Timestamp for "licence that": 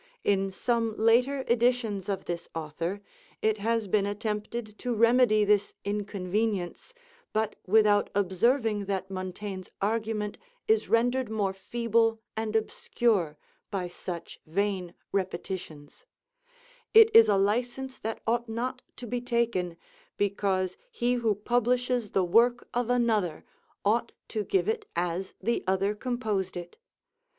17.37-18.21